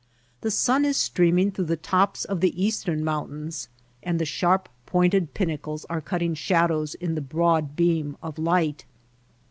The 0.41 0.49
sun 0.49 0.83
is 0.83 0.97
streaming 0.97 1.51
through 1.51 1.65
the 1.65 1.75
tops 1.77 2.25
of 2.25 2.41
the 2.41 2.59
eastern 2.59 3.03
mountains 3.03 3.69
and 4.01 4.17
the 4.17 4.25
sharp 4.25 4.67
pointed 4.87 5.35
pinnacles 5.35 5.85
are 5.91 6.01
cutting 6.01 6.33
shadows 6.33 6.95
in 6.95 7.13
the 7.13 7.21
broad 7.21 7.75
beam 7.75 8.17
of 8.23 8.39
light. 8.39 8.85